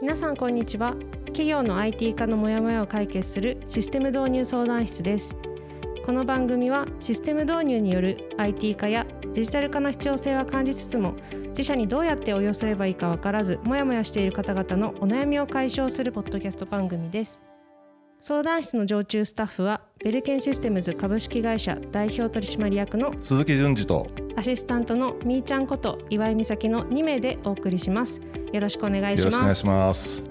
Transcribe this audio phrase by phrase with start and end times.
[0.00, 0.94] 皆さんこんにちは。
[1.26, 5.36] 企業の IT 化のモヤモヤを解決するシステム導入相談室です。
[6.06, 11.16] この番組はシステム導入による IT 化やデジタル化の必要性は感じつつも
[11.48, 17.47] 自社にどうやって応用すればいいか分からずモヤモヤしている方々のお悩みを解消するポッドキャスト番組です。
[18.20, 28.20] 相談室の常駐スタッフはベルケンシステムズ株式会社代表取締役の鈴木淳二とアシスタントのみーちゃんこと岩井美咲の2名でお送りします。
[28.52, 29.30] よろしくお願いします。
[29.30, 30.30] よろしくお願いします。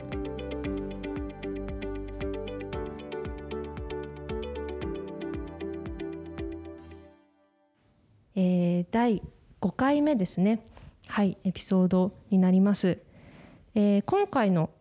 [8.36, 9.24] えー、第
[9.62, 10.62] 5回目ですね。
[11.08, 12.98] はいエピソードになります、
[13.76, 14.72] えー今回の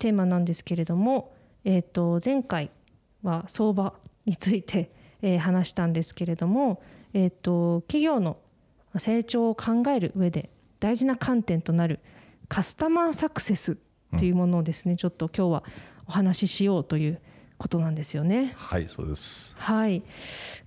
[0.00, 1.35] テーマなんですけれども、
[1.68, 2.70] えー、と前回
[3.24, 3.92] は相場
[4.24, 6.80] について、えー話したんですけれども、
[7.12, 8.36] えー、と企業の
[8.96, 10.48] 成長を考える上で
[10.78, 11.98] 大事な観点となる
[12.48, 13.76] カスタマーサクセスっ
[14.18, 15.64] ていうものをですね、ちょっと今日は
[16.06, 17.20] お話ししようという
[17.58, 18.52] ことなんですよね。
[18.54, 19.56] はいそうです。
[19.58, 20.04] はい、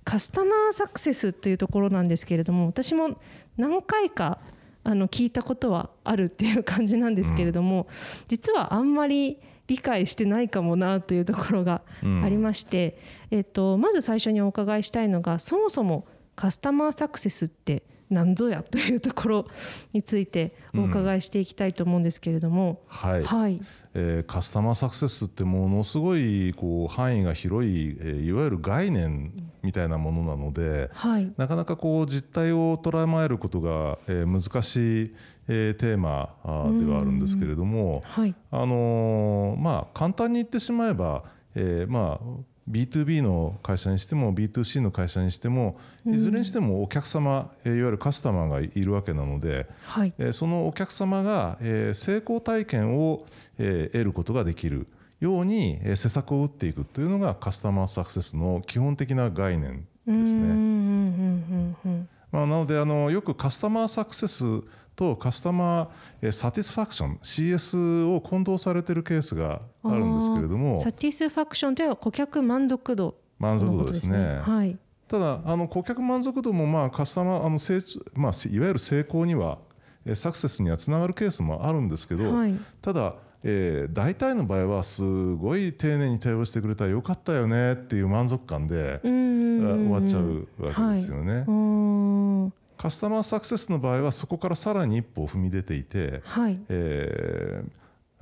[0.04, 3.18] カスタマーサクセスというところなんですけれども私も
[3.56, 4.38] 何回か
[4.84, 7.86] あの聞いたことはあるっていう感じなんですけれども、
[8.28, 9.38] 実はあんまり
[9.70, 12.98] 理解してないかもなというところがありまして、
[13.30, 19.46] えっと、まず最初にお伺いしたいのがそもそもカスタマーサクセスって何ぞやというところ
[19.92, 23.60] についてお伺いしていきたいと思うんですけれども、はい、はい、
[23.94, 35.14] えーカスタマーサクセスってものすごいこう範囲が広い、えーいわゆる概念みたいなものなので、はい、なかなかこう実態を捉えまえることが、えー難しい、
[35.52, 36.36] えーテーマ
[36.78, 41.24] ではあるんですけれども、はい、あのーまあ簡単に言ってしまえば、
[41.56, 53.26] えーまあ B2B の会社にしても B2C の会社にしてもいずれにしてもお客様、えーいわゆるカスタマーがいるわけなので、はい、えーそのお客様が、えー成功体験を、
[53.58, 54.86] えー得ることができる
[55.18, 60.54] ように、えー施策を打っていくというのがカスタマーサクセスの基本的な概念ですね。
[62.32, 64.44] なのであのよくカスタマーサクセス
[65.00, 65.88] とカスタマー
[66.20, 74.40] えーサティスファクション CS を混同されているケースがあるんですけれどもサティスファクションというのは顧客満足度満足度ですね。
[74.42, 74.76] はい。
[75.08, 79.58] ただあの顧客満足度もまあカスタマーあの成長、まあ、いわゆる成功には
[80.04, 85.02] えーサクセスにはつながるケースもあるんですけど、はいただ、えー大体の場合はす
[85.36, 91.44] ごい丁寧に対応してくれたらよかったよねっていう満足感で、終わっちゃうわけですよね。
[91.48, 91.79] うーん
[92.80, 96.58] カスタマーサクセスの場合はそこからさらに一歩踏み出ていて、はい。
[96.70, 97.70] えー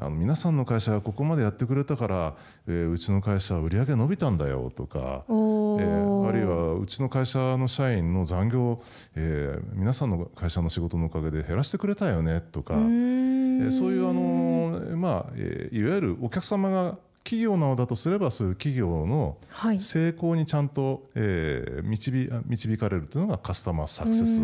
[0.01, 2.37] あの皆さんの会社がここまでやってくれたから、
[2.69, 8.81] えーうちの会社は売り上げ伸びたんだよとか、おえーーあるいはうちの会社の社員の残業、
[9.17, 16.97] えー皆さんの会社の仕事のおかげで減らしてくれたよねとか、えーそういうあのーまあ、えーいわゆるお客様が
[17.29, 19.79] 企業なのだとすればそういう企業のはい。
[19.79, 24.41] 成功にちゃんと、えー導あ導かれるというのがカスタマーサクセス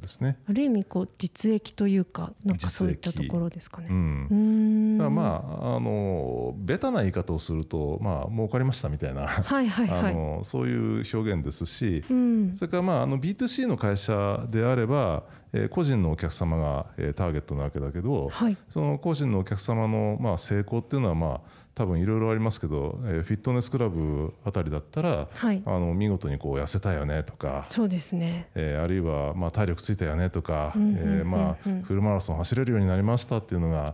[0.00, 0.38] ですね。
[0.48, 3.86] ある意味こう実益というかなんかそういったところですかね。
[3.88, 4.98] うんうーん。
[4.98, 10.14] だまああのベタな言い方をするとまあ儲かりましたみたいな、はいはいあはい。
[10.14, 12.50] のそういう表現ですし、うん。
[12.56, 15.22] それからまああの B2C の会社であれば、
[15.52, 18.56] えー個人のお客様が、えーターゲットなわけだけど、はい。
[18.68, 21.40] その個人のお客様のまあ成功っていうのはまあ
[21.74, 25.62] 多分いろいろありますけど、えーフィットネスクラブあたりだったら、はい。
[25.64, 28.48] あの見事にこう痩せたよねとか、そうですね。
[28.54, 33.86] えーあるいはまあ体力ついたよねとか、フルマラソン走れるようになりましたっていうのが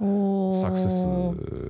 [0.53, 1.07] サクセス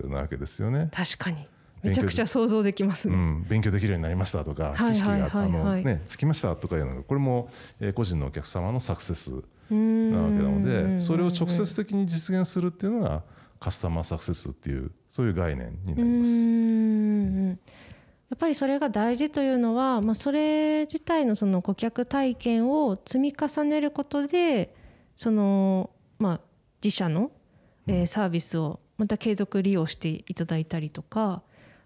[0.08, 0.90] なわけですよね。
[0.92, 1.46] 確かに
[1.82, 3.14] めちゃくちゃ想像できますね。
[3.14, 7.48] うん、勉強できるようになりましたとか、はい知識が、あのね、つきましたとかいうのがこれも、
[7.80, 10.64] えー個人のお客様のサクセスなわけなのうんうんうん
[10.96, 13.22] でそれを直接的に実現するっていうのが
[13.60, 17.70] カスタマーサクセスっていうそういう概念になります。
[18.30, 24.74] やっぱりそれが大事というのは、まあ、それ自体のその顧客体験を積み重ねることで
[25.16, 26.40] その、まあ、
[26.82, 27.32] 自社の、
[27.86, 31.42] えーサービスをまた継続利用していただいたりとか、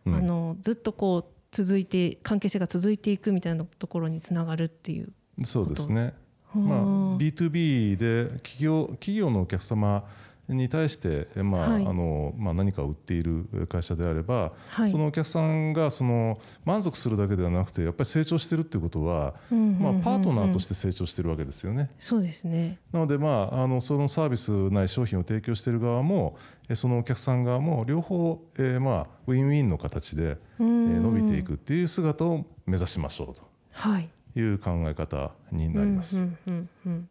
[0.07, 5.13] うんあのずっとこう続いて関係性が続いていくみたいなところにつながるっていう。
[5.45, 6.13] そうですね。
[6.53, 6.81] まあ、
[7.17, 10.05] B2B で企業企業のお客様
[10.49, 21.91] に対して、えまあはいあのまあ、何かを売っている会社であれば、はいそのお客さんがその満足するだけではなくてやっぱり成長してるっていうことは、まあ、パートナーとして成長してるわけですよね。
[21.99, 22.79] そうですね。
[22.93, 26.37] なので、まあ、あのそのサービスない商品を提供している側も
[26.69, 33.43] えそのお客さん側も両方、えーまあ、ウィンウィンの形で、えー伸びていくっていう姿を目指しましょう
[33.73, 34.09] はい。
[34.33, 36.21] という考え方になります。
[36.21, 37.09] うんうんうんうん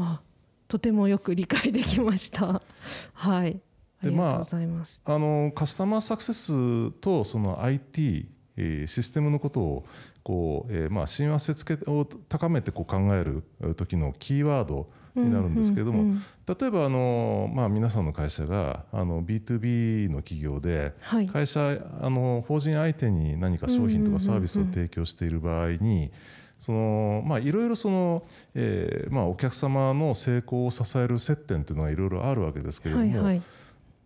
[0.00, 0.20] あ
[0.68, 2.62] とてもよく理解できました。
[3.14, 3.60] はい。
[4.00, 5.02] ありがとうございます。
[5.04, 9.86] あのカスタマーサクセスとその IT、えーシステムのことを
[10.22, 13.42] こう、えーまあ、親和性つけを高めてこう考える
[13.74, 26.10] 時のキーワードになるんですけれども、うんうんうん例えばあの、まあ、皆さんの会社があの B2B の企業ではい会社あの法人相手に何か商品とかサービスを提供している場合に
[26.58, 28.22] そのまあいろいろその、
[28.54, 33.42] えーまあ、お客様の成功を支える接点というのがいろいろあるわけですけれども、はいはい。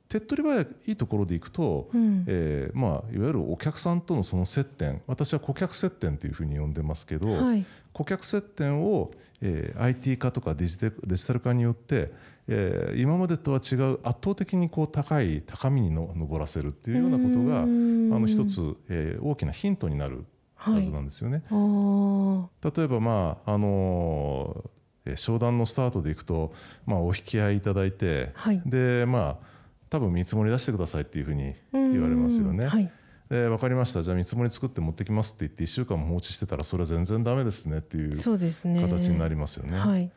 [0.09, 7.65] 手っ取り早いところでいくと、うんえーまあ、いわゆるお客さんとのその接点私は顧客接点というふうに呼んでますけど、はい。
[7.95, 9.11] 顧客接点を、
[9.41, 12.13] えー IT 化とかデジタルデジタル化によって、
[12.49, 20.25] えー今までとは違う圧倒的にこう高い高みにの上らせるっていうようなことがあうんの一つ、えー大きなヒントになる
[20.71, 21.43] はずなんですよね。
[21.51, 26.53] あー例えば、まああのーえー商談のスタートでいくと、
[26.87, 29.47] まあ、お引き合いいただいて、はいでまあ
[29.91, 32.65] 多分見積もり出してくださいっていうふうに言われますよね。
[32.65, 32.91] うんはい。
[33.29, 38.11] で分かりましたじゃあ見積もり作って持ってきますって言って1週間も放置してたらそれは全然ダメですねっていう。
[38.17, 38.65] 形
[39.09, 39.79] になりますよね。
[39.79, 40.11] はい。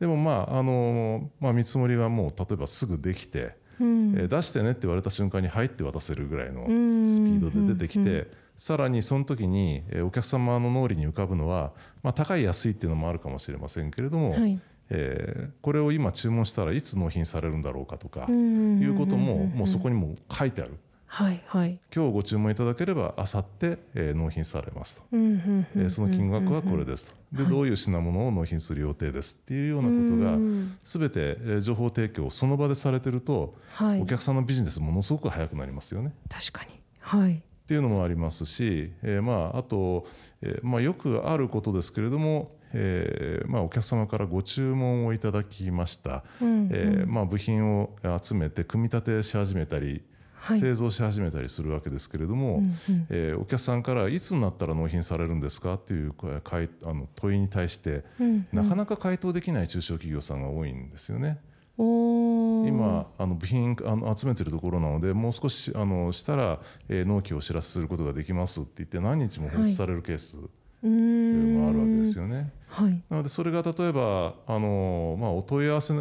[0.00, 11.72] でもまああのまあ見積もりがもう例えばすぐできて、うんえー出してねって言われた瞬間に入って渡せるぐらいのうんスピードで出てきうんてさらにその時にえーお客様の脳裏に浮かぶのは、
[12.02, 14.60] まあ、高い安いっていうのもあるかもしれませんけれども、はい。
[14.90, 20.72] えーこれを今注文したらいつ納品されるんだろうかとかうんいうことももうそこにも書いてある
[21.06, 21.78] はいはい。
[21.94, 25.02] 今日ご注文いただければあさってえー納品されますと。
[25.12, 30.36] うんうんえーその金額はこれでですとでどういう品物を納品する予定ですっていうようなことが
[30.84, 34.06] 全てえー情報提供をその場でされてるとはいお。
[34.06, 36.12] 客さんのビジネスものすごく早くなりますよね。
[36.28, 36.80] 確かに。
[37.00, 37.42] はい。
[37.72, 40.06] っていうのもありますし、えーまあ、あと、
[40.42, 47.88] えーまあ、よくあることですけれども、えーまあ、お客様からご注文をいただきました、うんえーまあ、部品を
[48.22, 50.02] 集めて組み立てし始めたり、
[50.34, 50.60] はい。
[50.60, 53.06] 製造し始めたりするわけですけれども、うんうん。
[53.08, 58.46] えーお客さんからいつになったら納品されるんですかっていうかいあの問いに対してうん。
[58.52, 61.38] なかなか回答できない中小企業さんが多いんですよね。
[61.78, 62.31] おー
[62.66, 71.54] 今あの部品あの集めてるところなのでもう少しあのしたら、えー納期をお知らせすることができますって言って何日も放置されるケースうーん。
[71.54, 72.52] もあるわけですよね。
[72.68, 73.02] はい。
[73.10, 75.94] なのでそれが例えばあの、まあ、お問い合わせ、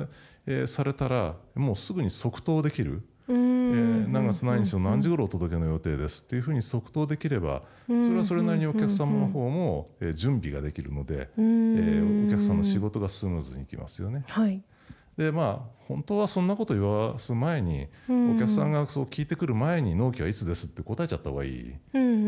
[0.48, 3.36] えーされたらもうすぐに即答できる、えん。
[4.06, 14.24] ー何月何日の何時頃お届けの予定ですっていうふうに即答できればそれはそれなりにお客様の方も、えー準備ができるので、えーお客さんの仕事がスムーズにいきますよね。
[14.28, 14.62] はい。
[15.22, 21.74] でまあ本当はそんなこと言わす前にお客さんがそう聞いてくる前に納期はいつですって答えちゃった方がいい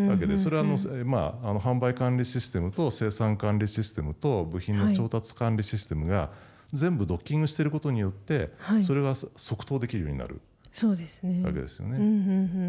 [0.08, 6.32] わけでそれはあの、えまあ、あの販売管理システムと生産管理システムと部品の調達管理システムが
[6.72, 10.42] 全部ドッキングしていることによってはいそれが即答できるようになる
[10.74, 11.46] そうですね。
[11.46, 11.98] わけですよね。
[11.98, 12.12] うんうんう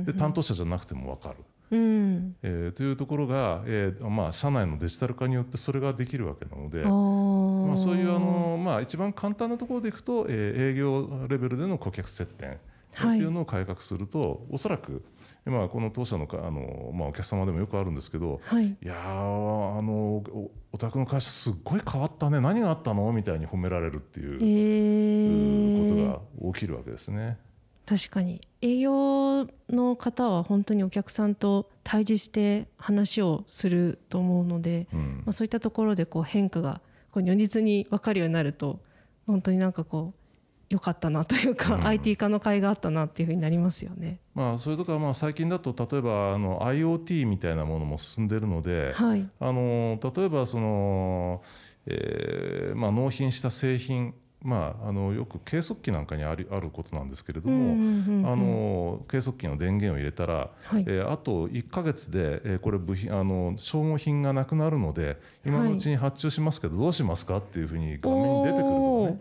[0.03, 1.37] んで担当者じゃなくても分かる。
[1.71, 2.37] うん。
[2.43, 6.83] えーというところが、えーまあ、社内のデジタル化によってそれができるわけなので、
[7.67, 12.59] まあ、そういうあの、まあ、一番簡単なところでいくと、えー営業レベルでの顧客接点って
[12.95, 15.05] はいいうのを改革すると、おそらく、
[15.45, 18.67] まあ、この当社のかあの、まあ、お客様でもよくあるんですけどはい。
[18.67, 22.41] いやーあのおお宅の会社すっごい変わったね。
[22.41, 23.13] 何があったの？
[23.13, 25.95] みたいに褒められるっていうえー、こ
[26.43, 27.37] とが起きるわけですね。
[27.87, 28.41] 確かに。
[28.63, 35.23] 営業の方は本当にお客さんと対峙して話をすると思うので、うん。
[35.27, 36.81] まあ、そういったところでこう変化が
[37.15, 38.81] こう如実に分かるようになると
[39.29, 40.21] 本当になんかこう
[40.69, 44.19] 良かったなというか、うん IT 化の甲斐があったなっていうふうになりますよね。
[44.35, 51.43] まあ、それとかまあ最近だと例えばあの IoT みたいなものも進んでいるので、はい、あの例えばその、
[51.87, 54.15] えーまあ、納品した製品、
[54.45, 69.21] まあ、あのよく計測器なんかにありあることなんですけれども、あの計測器の電源を入れたら、はいえーあと1か月で、えーこれ部品あの消耗品がなくなるので今のうちに発注しますけどどうしますかっていうふうに画面に出てくるとかね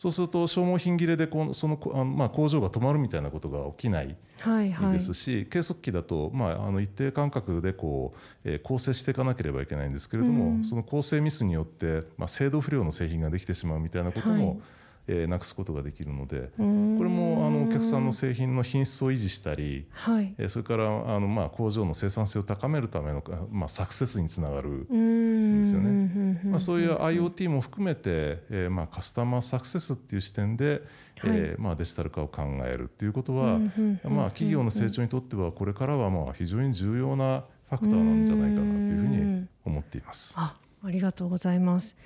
[0.00, 4.16] そうすると消耗品切れでこのそのあの、まあ、工場が止まるみたいなことが起きない。
[4.38, 14.58] はいはいですし、計測器だと、まあ、あの一定間隔でこう、えー構成していかなければいけないんですけれども、うんその構成ミスによって、まあ、精度不良の製品ができてしまうみたいなことも、はい
[15.08, 16.64] えーなくすことができるのでこれ
[17.10, 24.86] もあのお客さんの製品の品質を維持したり、はいえーそれからあの、まあ、工場の生産性を高めるための、まあ、サクセスにつながる。
[26.50, 30.82] まあ、そういう IoT も含めて、えーまあ、カスタマーサクセスっていう視点で、
[31.24, 33.58] えーまあ、デジタル化を考えるっていうことは、
[34.04, 40.34] まあ、企業の成長にとってはこれからはまあ非常に重要なファクターなんじゃないかなというふうに思っています。
[40.36, 41.96] あありがとうございます。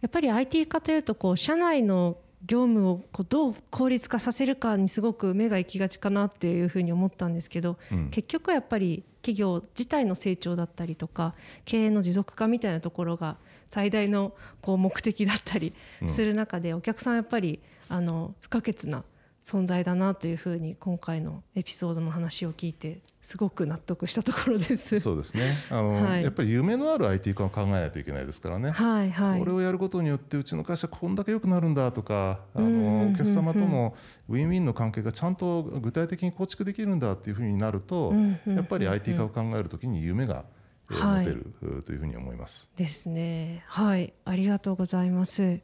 [0.00, 8.10] やっぱり IT 化というとこう社内の業務をこうどう効率化させるかにすごく目が行きがちかなっていうふうに思ったんですけど、うん。
[8.10, 11.34] 結局はやっぱり企業自体の成長だったりとか
[11.64, 15.74] 経営の持続化みたいなところが最大のこう目的だったり
[16.06, 19.04] する中で、お客さんはやっぱりあの不可欠な
[19.44, 24.98] 存在だなというふうに今回のエピソードの話を聞いてすごく納得したところです。
[24.98, 25.52] そうですね。
[25.70, 26.22] あの、はい。
[26.22, 28.70] やっぱり夢のある IT 化を考えないといけないですからね。
[28.70, 29.10] はい。
[29.10, 33.94] はいこれをやることによってうちの会社こんだけ良くなるんだとかあのお客様との
[34.30, 38.14] ウィンウィンの関係がちゃんと具体的に構築できるんだっていうふうになると
[38.46, 40.44] やっぱり IT 化を考えるときに夢が
[40.90, 42.70] 持てるうというふうに思います。
[42.76, 43.64] ですね。
[43.66, 44.12] はい。
[44.24, 45.44] ありがとうございます。
[45.44, 45.60] い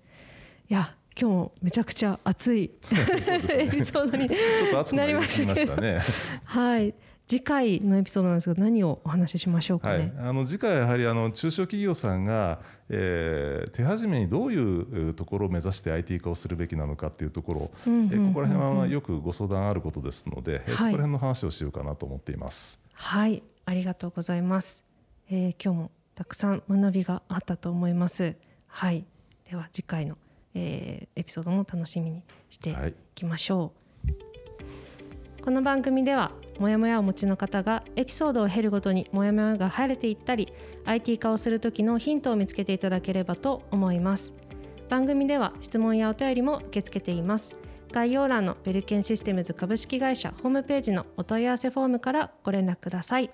[0.69, 2.71] や今日もめちゃくちゃ熱い。
[2.91, 4.37] エピソードにちょ
[4.69, 5.99] っと熱くなりましたけ。
[6.45, 6.95] はい。
[7.31, 9.99] 次回のエピソードなんですけど何をお話ししましょうかはい。
[10.01, 12.59] ね、、あの次回はやはりあの中小企業さんが、
[12.89, 20.77] えー手始めにどういうえーところを目指して IT 化をするべきなのかっていうところ、うえーここら辺はよくご相談あることですので、えーはい。
[20.77, 22.83] そこら辺の話をしようかなと思っています。
[22.95, 23.45] はい。
[23.65, 24.85] ありがとうございます、
[25.33, 28.35] えー今日もたくさん学びがあったと思います。
[28.67, 29.05] はい。
[29.49, 30.19] では次回の、
[30.55, 32.95] えーエピソードも楽しみにしていはい。
[33.15, 33.73] きましょ
[34.09, 40.53] う、この番組ではモヤモヤをお持ちの方がエピソードを経るごとにモヤモヤが晴れていったり
[40.85, 44.35] IT 化をする時のヒントを見つけていただければと思います。
[44.89, 47.55] 番組では質問やお便りも受け付けています。
[47.93, 53.31] 概要欄のベルケンシステムズ株式会社ホームページのお問い合わせフォームからご連絡ください、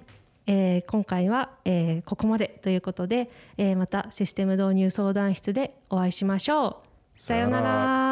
[0.47, 6.89] えー今回は、えーここまでということで、えーまたシステム導入相談室でお会いしましょう。
[7.17, 8.06] さようなさようなら。